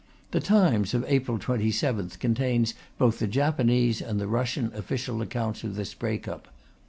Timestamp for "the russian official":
4.19-5.21